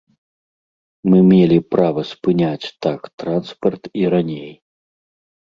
[1.09, 4.51] Мы мелі права спыняць так транспарт і раней.